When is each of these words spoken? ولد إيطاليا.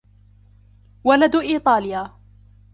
ولد 1.03 1.35
إيطاليا. 1.35 2.13